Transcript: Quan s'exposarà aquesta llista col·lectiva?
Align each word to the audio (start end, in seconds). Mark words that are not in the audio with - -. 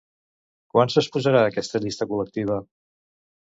Quan 0.75 0.91
s'exposarà 0.93 1.45
aquesta 1.51 1.83
llista 1.85 2.09
col·lectiva? 2.15 2.59